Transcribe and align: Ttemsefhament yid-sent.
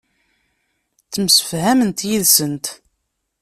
Ttemsefhament 1.05 2.05
yid-sent. 2.09 2.65